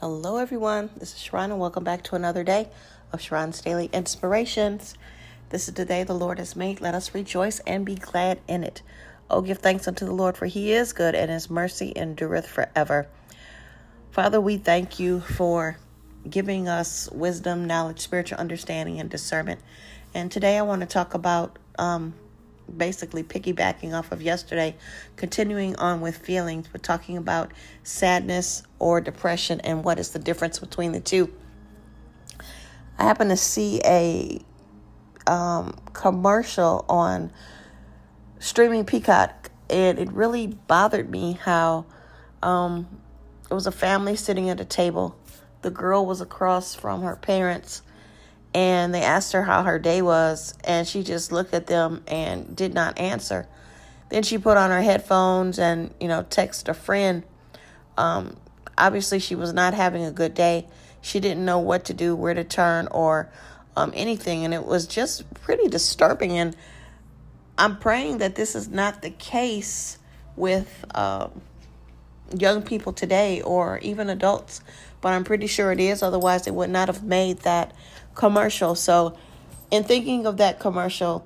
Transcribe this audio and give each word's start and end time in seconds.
Hello, 0.00 0.36
everyone. 0.36 0.90
This 0.96 1.12
is 1.12 1.18
Sharron, 1.18 1.46
and 1.46 1.58
welcome 1.58 1.82
back 1.82 2.04
to 2.04 2.14
another 2.14 2.44
day 2.44 2.68
of 3.12 3.18
Sharron's 3.18 3.60
Daily 3.60 3.90
Inspirations. 3.92 4.94
This 5.50 5.66
is 5.66 5.74
the 5.74 5.84
day 5.84 6.04
the 6.04 6.14
Lord 6.14 6.38
has 6.38 6.54
made. 6.54 6.80
Let 6.80 6.94
us 6.94 7.16
rejoice 7.16 7.58
and 7.66 7.84
be 7.84 7.96
glad 7.96 8.38
in 8.46 8.62
it. 8.62 8.82
Oh, 9.28 9.42
give 9.42 9.58
thanks 9.58 9.88
unto 9.88 10.04
the 10.04 10.12
Lord, 10.12 10.36
for 10.36 10.46
he 10.46 10.72
is 10.72 10.92
good, 10.92 11.16
and 11.16 11.32
his 11.32 11.50
mercy 11.50 11.92
endureth 11.96 12.46
forever. 12.46 13.08
Father, 14.12 14.40
we 14.40 14.56
thank 14.56 15.00
you 15.00 15.18
for 15.18 15.78
giving 16.30 16.68
us 16.68 17.10
wisdom, 17.10 17.66
knowledge, 17.66 17.98
spiritual 17.98 18.38
understanding, 18.38 19.00
and 19.00 19.10
discernment. 19.10 19.58
And 20.14 20.30
today 20.30 20.58
I 20.58 20.62
want 20.62 20.82
to 20.82 20.86
talk 20.86 21.14
about 21.14 21.58
um, 21.76 22.14
basically 22.76 23.22
piggybacking 23.22 23.92
off 23.92 24.12
of 24.12 24.22
yesterday, 24.22 24.76
continuing 25.16 25.76
on 25.76 26.00
with 26.00 26.16
feelings, 26.16 26.68
but 26.70 26.82
talking 26.82 27.16
about 27.16 27.52
sadness 27.82 28.62
or 28.78 29.00
depression 29.00 29.60
and 29.60 29.84
what 29.84 29.98
is 29.98 30.10
the 30.10 30.18
difference 30.18 30.58
between 30.58 30.92
the 30.92 31.00
two. 31.00 31.32
I 32.98 33.04
happened 33.04 33.30
to 33.30 33.36
see 33.36 33.80
a 33.84 34.40
um, 35.26 35.76
commercial 35.92 36.84
on 36.88 37.32
streaming 38.38 38.84
Peacock, 38.84 39.50
and 39.70 39.98
it 39.98 40.10
really 40.12 40.46
bothered 40.46 41.10
me 41.10 41.38
how 41.42 41.86
um, 42.42 42.88
it 43.50 43.54
was 43.54 43.66
a 43.66 43.72
family 43.72 44.16
sitting 44.16 44.50
at 44.50 44.60
a 44.60 44.64
table. 44.64 45.16
The 45.62 45.70
girl 45.70 46.06
was 46.06 46.20
across 46.20 46.74
from 46.74 47.02
her 47.02 47.16
parents 47.16 47.82
and 48.54 48.94
they 48.94 49.02
asked 49.02 49.32
her 49.32 49.42
how 49.42 49.62
her 49.62 49.78
day 49.78 50.02
was 50.02 50.54
and 50.64 50.86
she 50.86 51.02
just 51.02 51.32
looked 51.32 51.54
at 51.54 51.66
them 51.66 52.02
and 52.06 52.56
did 52.56 52.74
not 52.74 52.98
answer. 52.98 53.46
Then 54.08 54.22
she 54.22 54.38
put 54.38 54.56
on 54.56 54.70
her 54.70 54.80
headphones 54.80 55.58
and 55.58 55.92
you 56.00 56.08
know 56.08 56.24
text 56.28 56.68
a 56.68 56.74
friend. 56.74 57.24
Um, 57.96 58.36
obviously 58.76 59.18
she 59.18 59.34
was 59.34 59.52
not 59.52 59.74
having 59.74 60.04
a 60.04 60.10
good 60.10 60.34
day. 60.34 60.66
She 61.00 61.20
didn't 61.20 61.44
know 61.44 61.58
what 61.58 61.84
to 61.86 61.94
do 61.94 62.16
where 62.16 62.34
to 62.34 62.44
turn 62.44 62.88
or 62.90 63.30
um, 63.76 63.92
anything 63.94 64.44
and 64.44 64.54
it 64.54 64.64
was 64.64 64.86
just 64.86 65.32
pretty 65.34 65.68
disturbing. 65.68 66.38
And 66.38 66.56
i'm 67.60 67.76
praying 67.76 68.18
that 68.18 68.36
this 68.36 68.54
is 68.54 68.68
not 68.68 69.02
the 69.02 69.10
case 69.10 69.98
with 70.36 70.84
um, 70.94 71.42
young 72.36 72.62
people 72.62 72.92
today 72.92 73.42
or 73.42 73.78
even 73.78 74.08
adults 74.08 74.60
but 75.00 75.12
i'm 75.12 75.24
pretty 75.24 75.46
sure 75.46 75.70
it 75.70 75.80
is. 75.80 76.02
Otherwise 76.02 76.44
they 76.44 76.50
would 76.50 76.70
not 76.70 76.88
have 76.88 77.04
made 77.04 77.38
that 77.38 77.74
commercial. 78.18 78.74
So, 78.74 79.16
in 79.70 79.84
thinking 79.84 80.26
of 80.26 80.36
that 80.38 80.58
commercial, 80.58 81.24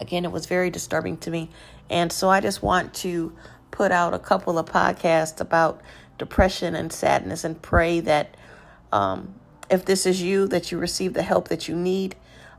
again, 0.00 0.24
it 0.24 0.32
was 0.32 0.46
very 0.46 0.70
disturbing 0.70 1.18
to 1.18 1.30
me. 1.30 1.50
And 1.88 2.10
so, 2.10 2.28
I 2.28 2.40
just 2.40 2.62
want 2.62 2.94
to 2.94 3.32
put 3.70 3.92
out 3.92 4.14
a 4.14 4.18
couple 4.18 4.58
of 4.58 4.66
podcasts 4.66 5.40
about 5.40 5.82
depression 6.18 6.74
and 6.74 6.90
sadness 6.90 7.44
and 7.44 7.60
pray 7.60 8.00
that 8.00 8.36
um, 8.90 9.34
if 9.70 9.84
this 9.84 10.06
is 10.06 10.22
you, 10.22 10.48
that 10.48 10.72
you 10.72 10.78
receive 10.78 11.12
the 11.12 11.22
help 11.22 11.48
that 11.48 11.68
you 11.68 11.76
need. 11.76 12.16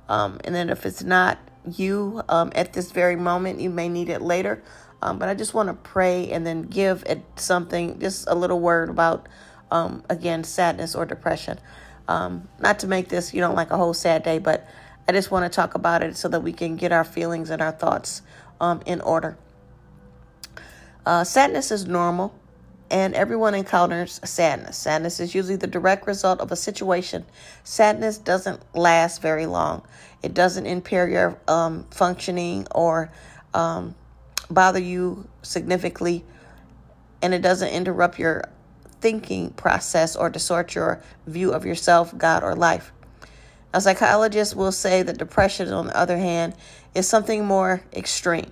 Um, 0.07 0.39
and 0.43 0.53
then 0.53 0.69
if 0.69 0.85
it's 0.85 1.03
not 1.03 1.39
you 1.65 2.21
um, 2.29 2.51
at 2.53 2.73
this 2.73 2.91
very 2.91 3.15
moment, 3.15 3.59
you 3.59 3.71
may 3.71 3.89
need 3.89 4.09
it 4.09 4.21
later. 4.21 4.63
Um, 5.01 5.17
but 5.17 5.27
I 5.27 5.33
just 5.33 5.55
want 5.55 5.69
to 5.69 5.73
pray 5.73 6.29
and 6.31 6.45
then 6.45 6.63
give 6.63 7.03
it 7.07 7.23
something, 7.35 7.99
just 7.99 8.27
a 8.27 8.35
little 8.35 8.59
word 8.59 8.89
about, 8.89 9.27
um, 9.71 10.03
again, 10.07 10.43
sadness 10.43 10.93
or 10.93 11.05
depression. 11.05 11.59
Um, 12.07 12.47
not 12.59 12.79
to 12.79 12.87
make 12.87 13.09
this, 13.09 13.33
you 13.33 13.41
know, 13.41 13.53
like 13.53 13.71
a 13.71 13.77
whole 13.77 13.93
sad 13.93 14.23
day, 14.23 14.39
but 14.39 14.67
I 15.07 15.11
just 15.11 15.31
want 15.31 15.51
to 15.51 15.55
talk 15.55 15.75
about 15.75 16.03
it 16.03 16.15
so 16.17 16.27
that 16.29 16.41
we 16.41 16.53
can 16.53 16.75
get 16.75 16.91
our 16.91 17.03
feelings 17.03 17.49
and 17.49 17.61
our 17.61 17.71
thoughts 17.71 18.21
um, 18.59 18.81
in 18.85 19.01
order. 19.01 19.37
Uh, 21.05 21.23
sadness 21.23 21.71
is 21.71 21.85
normal, 21.85 22.33
and 22.91 23.13
everyone 23.13 23.53
encounters 23.53 24.19
sadness. 24.25 24.77
Sadness 24.77 25.19
is 25.19 25.33
usually 25.33 25.55
the 25.55 25.67
direct 25.67 26.07
result 26.07 26.41
of 26.41 26.51
a 26.51 26.55
situation. 26.55 27.25
Sadness 27.63 28.17
doesn't 28.17 28.61
last 28.75 29.21
very 29.21 29.45
long, 29.45 29.83
it 30.21 30.33
doesn't 30.33 30.65
impair 30.65 31.07
your 31.07 31.39
um, 31.47 31.85
functioning 31.91 32.67
or 32.71 33.11
um, 33.53 33.95
bother 34.49 34.79
you 34.79 35.27
significantly, 35.41 36.25
and 37.21 37.33
it 37.33 37.41
doesn't 37.41 37.69
interrupt 37.69 38.19
your 38.19 38.43
thinking 39.01 39.51
process 39.51 40.15
or 40.15 40.29
distort 40.29 40.75
your 40.75 41.01
view 41.25 41.51
of 41.51 41.65
yourself, 41.65 42.17
God, 42.17 42.43
or 42.43 42.55
life. 42.55 42.91
A 43.73 43.81
psychologist 43.81 44.55
will 44.55 44.71
say 44.71 45.03
that 45.03 45.17
depression, 45.17 45.71
on 45.71 45.87
the 45.87 45.97
other 45.97 46.17
hand, 46.17 46.55
is 46.95 47.07
something 47.07 47.45
more 47.45 47.81
extreme. 47.93 48.51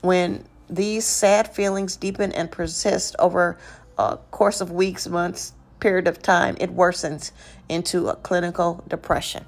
When 0.00 0.44
these 0.70 1.04
sad 1.04 1.54
feelings 1.54 1.96
deepen 1.96 2.32
and 2.32 2.50
persist 2.50 3.16
over 3.18 3.58
a 3.98 4.16
course 4.30 4.60
of 4.60 4.70
weeks, 4.70 5.06
months, 5.06 5.52
period 5.80 6.08
of 6.08 6.22
time, 6.22 6.56
it 6.60 6.74
worsens 6.74 7.32
into 7.68 8.08
a 8.08 8.16
clinical 8.16 8.82
depression. 8.88 9.44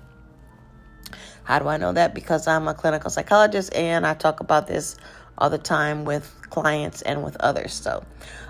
How 1.44 1.60
do 1.60 1.68
I 1.68 1.76
know 1.76 1.92
that? 1.92 2.12
Because 2.12 2.48
I'm 2.48 2.66
a 2.66 2.74
clinical 2.74 3.08
psychologist 3.08 3.72
and 3.74 4.06
I 4.06 4.14
talk 4.14 4.40
about 4.40 4.66
this 4.66 4.96
all 5.38 5.50
the 5.50 5.58
time 5.58 6.04
with 6.04 6.34
clients 6.50 7.02
and 7.02 7.22
with 7.22 7.36
others. 7.40 7.72
So, 7.72 8.04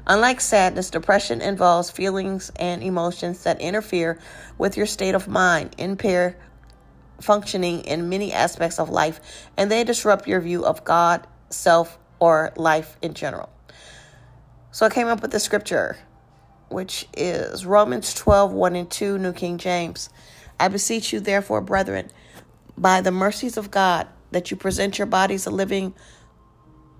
unlike 0.07 0.41
sadness, 0.41 0.91
depression 0.91 1.41
involves 1.41 1.91
feelings 1.91 2.53
and 2.57 2.83
emotions 2.83 3.43
that 3.45 3.61
interfere 3.61 4.19
with 4.59 4.77
your 4.77 4.87
state 4.87 5.15
of 5.15 5.29
mind, 5.29 5.75
impair 5.79 6.39
functioning 7.21 7.81
in 7.81 8.09
many 8.09 8.33
aspects 8.33 8.79
of 8.79 8.91
life, 8.91 9.21
and 9.57 9.71
they 9.71 9.85
disrupt 9.85 10.29
your 10.29 10.41
view 10.41 10.65
of 10.65 10.85
God, 10.85 11.27
self, 11.51 11.99
or 12.19 12.53
life 12.57 12.97
in 13.03 13.15
general. 13.15 13.49
So, 14.71 14.87
I 14.87 14.91
came 14.91 15.09
up 15.09 15.23
with 15.23 15.33
the 15.33 15.41
scripture, 15.41 15.97
which 16.69 17.09
is 17.17 17.67
Romans 17.67 18.15
12 18.15 18.53
1 18.53 18.77
and 18.77 18.91
2, 18.91 19.19
New 19.19 19.33
King 19.33 19.59
James. 19.59 20.11
I 20.59 20.69
beseech 20.69 21.13
you, 21.13 21.21
therefore, 21.21 21.61
brethren, 21.61 22.11
by 22.79 23.01
the 23.01 23.11
mercies 23.11 23.57
of 23.57 23.71
God, 23.71 24.07
that 24.31 24.51
you 24.51 24.57
present 24.57 24.99
your 24.99 25.07
bodies 25.07 25.47
a 25.47 25.51
living 25.51 25.95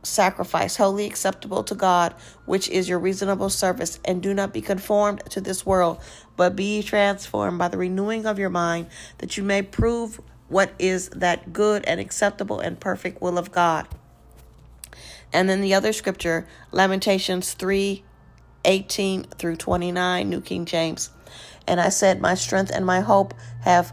sacrifice, 0.07 0.77
wholly 0.77 1.07
acceptable 1.07 1.63
to 1.65 1.75
God, 1.75 2.15
which 2.45 2.69
is 2.69 2.89
your 2.89 2.99
reasonable 2.99 3.51
service. 3.51 3.99
And 4.05 4.23
do 4.23 4.33
not 4.33 4.53
be 4.53 4.61
conformed 4.61 5.23
to 5.31 5.41
this 5.41 5.67
world, 5.67 6.01
but 6.37 6.57
be 6.57 6.83
transformed 6.83 7.59
by 7.59 7.69
the 7.69 7.79
renewing 7.79 8.27
of 8.27 8.39
your 8.39 8.51
mind, 8.51 8.87
that 9.19 9.37
you 9.37 9.43
may 9.43 9.63
prove 9.63 10.21
what 10.49 10.73
is 10.79 11.09
that 11.11 11.53
good 11.53 11.85
and 11.87 12.01
acceptable 12.01 12.61
and 12.61 12.79
perfect 12.79 13.21
will 13.21 13.39
of 13.39 13.53
God. 13.53 13.89
And 15.33 15.49
then 15.49 15.61
the 15.61 15.75
other 15.75 15.93
scripture, 15.93 16.47
Lamentations 16.73 17.53
3 17.55 18.05
18 18.65 19.25
through 19.39 19.57
29, 19.57 20.29
New 20.29 20.41
King 20.41 20.65
James. 20.65 21.11
And 21.69 21.81
I 21.81 21.89
said, 21.89 22.21
My 22.21 22.35
strength 22.35 22.71
and 22.75 22.85
my 22.85 23.01
hope 23.01 23.35
have 23.63 23.93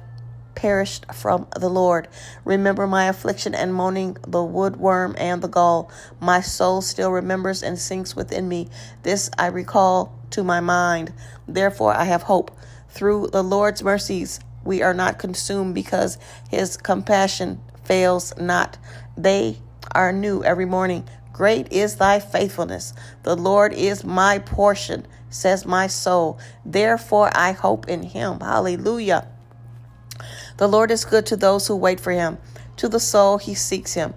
perished 0.56 1.06
from 1.14 1.48
the 1.58 1.70
Lord. 1.70 2.08
Remember 2.46 2.88
my 2.88 3.06
affliction 3.06 3.54
and 3.56 3.74
moaning, 3.74 4.18
the 4.28 4.40
woodworm 4.40 5.16
and 5.18 5.42
the 5.42 5.48
gall. 5.48 5.92
My 6.20 6.42
soul 6.42 6.82
still 6.82 7.12
remembers 7.12 7.64
and 7.64 7.78
sinks 7.78 8.16
within 8.16 8.48
me. 8.48 8.70
This 9.04 9.30
I 9.38 9.48
recall 9.48 10.18
to 10.32 10.44
my 10.44 10.60
mind. 10.60 11.14
Therefore 11.48 11.94
I 11.94 12.06
have 12.06 12.24
hope. 12.24 12.58
Through 12.90 13.28
the 13.28 13.44
Lord's 13.44 13.84
mercies, 13.84 14.40
we 14.64 14.82
are 14.82 14.94
not 14.94 15.20
consumed 15.20 15.76
because 15.76 16.18
his 16.50 16.78
compassion 16.78 17.60
fails 17.84 18.34
not. 18.38 18.78
They 19.18 19.58
are 19.92 20.14
new 20.14 20.44
every 20.44 20.66
morning. 20.66 21.08
Great 21.34 21.72
is 21.72 21.96
thy 21.96 22.20
faithfulness. 22.20 22.94
The 23.24 23.36
Lord 23.36 23.74
is 23.74 24.04
my 24.04 24.40
portion, 24.40 25.08
says 25.30 25.66
my 25.66 25.88
soul. 25.88 26.40
Therefore 26.64 27.32
I 27.34 27.54
hope 27.54 27.90
in 27.90 28.04
him. 28.04 28.40
Hallelujah. 28.40 29.28
The 30.58 30.68
Lord 30.68 30.92
is 30.92 31.06
good 31.06 31.26
to 31.28 31.36
those 31.36 31.68
who 31.68 31.76
wait 31.76 32.00
for 32.00 32.12
him, 32.12 32.38
to 32.78 32.88
the 32.88 33.00
soul 33.00 33.38
he 33.38 33.54
seeks 33.54 33.94
him. 33.94 34.14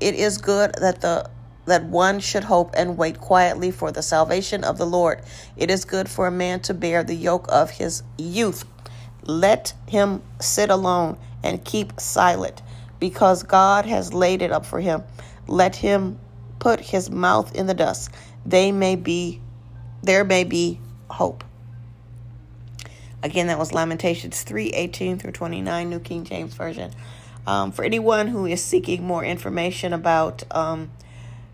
It 0.00 0.14
is 0.14 0.38
good 0.38 0.74
that 0.80 1.00
the 1.00 1.30
that 1.66 1.84
one 1.84 2.18
should 2.18 2.44
hope 2.44 2.74
and 2.76 2.96
wait 2.96 3.20
quietly 3.20 3.70
for 3.70 3.92
the 3.92 4.02
salvation 4.02 4.64
of 4.64 4.78
the 4.78 4.86
Lord. 4.86 5.22
It 5.56 5.70
is 5.70 5.84
good 5.84 6.08
for 6.08 6.26
a 6.26 6.30
man 6.30 6.60
to 6.60 6.74
bear 6.74 7.04
the 7.04 7.14
yoke 7.14 7.46
of 7.48 7.70
his 7.70 8.02
youth. 8.18 8.64
Let 9.22 9.74
him 9.86 10.22
sit 10.40 10.70
alone 10.70 11.18
and 11.44 11.64
keep 11.64 12.00
silent, 12.00 12.62
because 12.98 13.42
God 13.42 13.86
has 13.86 14.12
laid 14.14 14.42
it 14.42 14.50
up 14.50 14.66
for 14.66 14.80
him. 14.80 15.04
Let 15.46 15.76
him 15.76 16.18
put 16.58 16.80
his 16.80 17.10
mouth 17.10 17.54
in 17.54 17.66
the 17.66 17.74
dust. 17.74 18.10
They 18.46 18.72
may 18.72 18.96
be 18.96 19.40
there 20.02 20.24
may 20.24 20.44
be 20.44 20.80
hope. 21.08 21.44
Again, 23.22 23.48
that 23.48 23.58
was 23.58 23.72
Lamentations 23.72 24.42
3 24.42 24.70
18 24.70 25.18
through 25.18 25.32
29, 25.32 25.90
New 25.90 26.00
King 26.00 26.24
James 26.24 26.54
Version. 26.54 26.92
Um, 27.46 27.72
for 27.72 27.84
anyone 27.84 28.28
who 28.28 28.46
is 28.46 28.62
seeking 28.62 29.04
more 29.04 29.24
information 29.24 29.92
about 29.92 30.42
um, 30.54 30.90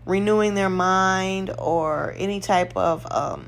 renewing 0.05 0.53
their 0.53 0.69
mind 0.69 1.53
or 1.57 2.13
any 2.17 2.39
type 2.39 2.75
of 2.77 3.05
um, 3.11 3.47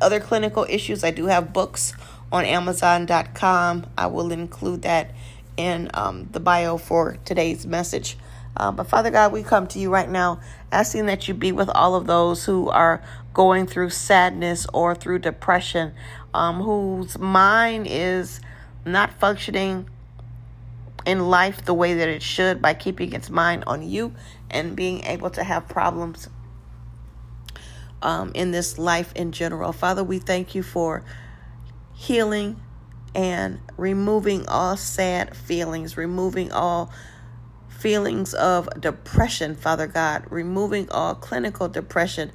other 0.00 0.20
clinical 0.20 0.66
issues, 0.68 1.04
I 1.04 1.10
do 1.10 1.26
have 1.26 1.52
books 1.52 1.94
on 2.30 2.44
Amazon.com. 2.44 3.86
I 3.96 4.06
will 4.06 4.30
include 4.30 4.82
that 4.82 5.12
in 5.56 5.90
um, 5.94 6.28
the 6.32 6.40
bio 6.40 6.76
for 6.76 7.16
today's 7.24 7.66
message. 7.66 8.16
Uh, 8.56 8.72
but 8.72 8.88
Father 8.88 9.10
God, 9.10 9.32
we 9.32 9.42
come 9.42 9.66
to 9.68 9.78
you 9.78 9.90
right 9.90 10.08
now 10.08 10.40
asking 10.72 11.06
that 11.06 11.28
you 11.28 11.34
be 11.34 11.52
with 11.52 11.68
all 11.70 11.94
of 11.94 12.06
those 12.06 12.44
who 12.44 12.68
are 12.68 13.02
going 13.32 13.66
through 13.66 13.90
sadness 13.90 14.66
or 14.72 14.94
through 14.94 15.20
depression, 15.20 15.94
um, 16.34 16.60
whose 16.60 17.18
mind 17.18 17.86
is 17.88 18.40
not 18.84 19.12
functioning 19.18 19.88
in 21.06 21.28
life 21.28 21.64
the 21.64 21.74
way 21.74 21.94
that 21.94 22.08
it 22.08 22.22
should 22.22 22.60
by 22.60 22.74
keeping 22.74 23.12
its 23.12 23.30
mind 23.30 23.64
on 23.66 23.82
you 23.82 24.14
and 24.50 24.76
being 24.76 25.04
able 25.04 25.30
to 25.30 25.42
have 25.42 25.68
problems 25.68 26.28
um, 28.02 28.32
in 28.34 28.50
this 28.50 28.78
life 28.78 29.12
in 29.14 29.32
general. 29.32 29.72
Father, 29.72 30.04
we 30.04 30.18
thank 30.18 30.54
you 30.54 30.62
for 30.62 31.04
healing 31.94 32.60
and 33.14 33.58
removing 33.76 34.46
all 34.48 34.76
sad 34.76 35.36
feelings, 35.36 35.96
removing 35.96 36.52
all 36.52 36.92
feelings 37.68 38.34
of 38.34 38.68
depression, 38.80 39.54
Father 39.54 39.86
God, 39.86 40.24
removing 40.30 40.90
all 40.90 41.14
clinical 41.14 41.68
depression. 41.68 42.30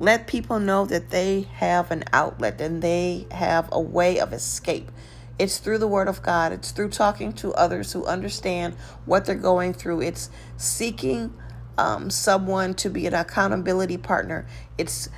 Let 0.00 0.26
people 0.26 0.58
know 0.58 0.86
that 0.86 1.10
they 1.10 1.42
have 1.52 1.90
an 1.90 2.04
outlet 2.12 2.58
and 2.60 2.82
they 2.82 3.26
have 3.30 3.68
a 3.70 3.80
way 3.80 4.18
of 4.18 4.32
escape. 4.32 4.90
It's 5.38 5.58
through 5.58 5.78
the 5.78 5.86
Word 5.86 6.08
of 6.08 6.22
God, 6.22 6.52
it's 6.52 6.70
through 6.70 6.88
talking 6.88 7.34
to 7.34 7.52
others 7.52 7.92
who 7.92 8.04
understand 8.06 8.74
what 9.04 9.26
they're 9.26 9.34
going 9.34 9.74
through, 9.74 10.00
it's 10.00 10.30
seeking 10.56 11.34
um, 11.78 12.10
someone 12.10 12.74
to 12.74 12.90
be 12.90 13.06
an 13.06 13.14
accountability 13.14 13.96
partner, 13.98 14.46
it's 14.76 15.08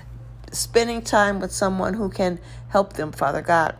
spending 0.51 1.03
time 1.03 1.41
with 1.41 1.53
someone 1.53 1.95
who 1.95 2.09
can 2.09 2.41
help 2.69 2.95
them, 2.95 3.13
Father 3.13 3.43
God. 3.43 3.77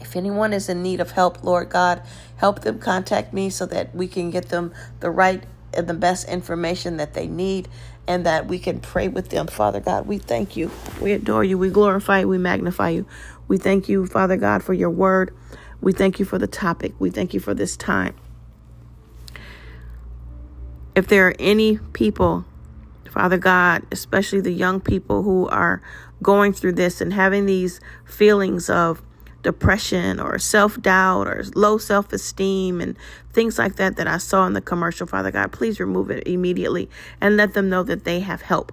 If 0.00 0.16
anyone 0.16 0.52
is 0.52 0.68
in 0.68 0.82
need 0.82 1.00
of 1.00 1.12
help, 1.12 1.42
Lord 1.44 1.70
God, 1.70 2.02
help 2.36 2.60
them. 2.60 2.78
Contact 2.78 3.32
me 3.32 3.50
so 3.50 3.64
that 3.66 3.94
we 3.94 4.08
can 4.08 4.30
get 4.30 4.48
them 4.48 4.72
the 5.00 5.10
right 5.10 5.44
and 5.72 5.86
the 5.86 5.94
best 5.94 6.28
information 6.28 6.98
that 6.98 7.14
they 7.14 7.26
need 7.26 7.68
and 8.06 8.26
that 8.26 8.46
we 8.46 8.58
can 8.58 8.80
pray 8.80 9.08
with 9.08 9.30
them. 9.30 9.46
Father 9.46 9.80
God, 9.80 10.06
we 10.06 10.18
thank 10.18 10.56
you. 10.56 10.70
We 11.00 11.12
adore 11.12 11.44
you. 11.44 11.56
We 11.58 11.70
glorify 11.70 12.20
you. 12.20 12.28
We 12.28 12.38
magnify 12.38 12.90
you. 12.90 13.06
We 13.48 13.58
thank 13.58 13.88
you, 13.88 14.06
Father 14.06 14.36
God, 14.36 14.62
for 14.62 14.74
your 14.74 14.90
word. 14.90 15.34
We 15.80 15.92
thank 15.92 16.18
you 16.18 16.24
for 16.24 16.38
the 16.38 16.46
topic. 16.46 16.94
We 16.98 17.10
thank 17.10 17.34
you 17.34 17.40
for 17.40 17.54
this 17.54 17.76
time. 17.76 18.14
If 20.94 21.08
there 21.08 21.28
are 21.28 21.34
any 21.38 21.78
people, 21.92 22.44
Father 23.10 23.38
God, 23.38 23.82
especially 23.90 24.40
the 24.40 24.52
young 24.52 24.80
people 24.80 25.22
who 25.22 25.48
are 25.48 25.82
going 26.22 26.52
through 26.52 26.72
this 26.72 27.00
and 27.00 27.12
having 27.12 27.46
these 27.46 27.80
feelings 28.04 28.70
of 28.70 29.02
depression 29.44 30.18
or 30.18 30.36
self 30.40 30.80
doubt 30.82 31.28
or 31.28 31.44
low 31.54 31.78
self 31.78 32.12
esteem 32.12 32.80
and 32.80 32.96
things 33.32 33.56
like 33.58 33.76
that 33.76 33.96
that 33.96 34.08
I 34.08 34.18
saw 34.18 34.44
in 34.46 34.54
the 34.54 34.60
commercial, 34.60 35.06
Father 35.06 35.30
God, 35.30 35.52
please 35.52 35.78
remove 35.78 36.10
it 36.10 36.26
immediately 36.26 36.90
and 37.20 37.36
let 37.36 37.54
them 37.54 37.68
know 37.68 37.84
that 37.84 38.04
they 38.04 38.18
have 38.20 38.42
help. 38.42 38.72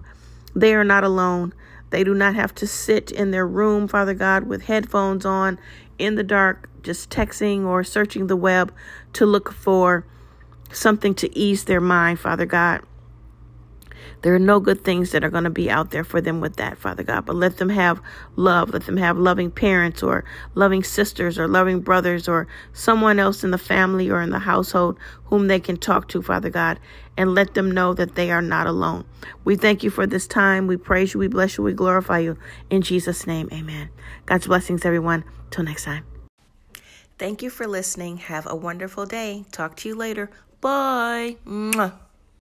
They 0.56 0.74
are 0.74 0.84
not 0.84 1.04
alone. 1.04 1.54
They 1.92 2.04
do 2.04 2.16
not 2.16 2.36
have 2.36 2.56
to 2.56 2.68
sit 2.68 3.12
in 3.12 3.32
their 3.32 3.46
room, 3.46 3.88
Father 3.88 4.14
God, 4.14 4.46
with 4.46 4.64
headphones 4.64 5.26
on 5.26 5.60
in 6.00 6.16
the 6.16 6.24
dark, 6.24 6.70
just 6.82 7.10
texting 7.10 7.66
or 7.66 7.84
searching 7.84 8.28
the 8.28 8.36
web 8.36 8.74
to 9.14 9.26
look 9.26 9.52
for 9.52 10.06
something 10.72 11.14
to 11.16 11.38
ease 11.38 11.66
their 11.66 11.82
mind, 11.82 12.20
Father 12.20 12.46
God. 12.46 12.82
There 14.22 14.36
are 14.36 14.40
no 14.40 14.60
good 14.60 14.84
things 14.84 15.12
that 15.12 15.24
are 15.24 15.30
going 15.30 15.46
to 15.46 15.50
be 15.50 15.70
out 15.70 15.92
there 15.92 16.04
for 16.04 16.22
them 16.22 16.42
with 16.42 16.58
that, 16.58 16.78
Father 16.78 17.04
God. 17.04 17.26
But 17.26 17.36
let 17.36 17.58
them 17.58 17.70
have 17.70 18.02
love. 18.36 18.70
Let 18.70 18.86
them 18.86 18.98
have 18.98 19.18
loving 19.18 19.50
parents 19.50 20.04
or 20.04 20.24
loving 20.54 20.84
sisters 20.84 21.40
or 21.40 21.48
loving 21.48 21.80
brothers 21.80 22.28
or 22.28 22.48
someone 22.74 23.20
else 23.20 23.44
in 23.44 23.52
the 23.52 23.58
family 23.58 24.10
or 24.10 24.22
in 24.22 24.30
the 24.30 24.40
household 24.40 25.00
whom 25.26 25.48
they 25.48 25.60
can 25.60 25.78
talk 25.78 26.08
to, 26.10 26.22
Father 26.22 26.50
God, 26.50 26.80
and 27.18 27.34
let 27.34 27.56
them 27.56 27.72
know 27.72 27.94
that 27.94 28.16
they 28.16 28.32
are 28.32 28.42
not 28.42 28.68
alone. 28.68 29.06
We 29.44 29.56
thank 29.56 29.84
you 29.84 29.90
for 29.90 30.06
this 30.06 30.28
time. 30.28 30.68
We 30.68 30.78
praise 30.78 31.14
you. 31.14 31.20
We 31.20 31.28
bless 31.28 31.58
you. 31.58 31.64
We 31.64 31.74
glorify 31.74 32.20
you. 32.20 32.38
In 32.70 32.82
Jesus' 32.82 33.26
name, 33.26 33.50
amen. 33.52 33.90
God's 34.26 34.48
blessings, 34.48 34.86
everyone. 34.86 35.24
Till 35.50 35.64
next 35.64 35.84
time. 35.84 36.06
Thank 37.18 37.42
you 37.42 37.50
for 37.50 37.68
listening. 37.68 38.18
Have 38.18 38.48
a 38.50 38.56
wonderful 38.56 39.06
day. 39.06 39.46
Talk 39.52 39.76
to 39.78 39.90
you 39.90 39.96
later. 39.96 40.32
Bye. 40.60 41.38
Mwah. 41.46 42.11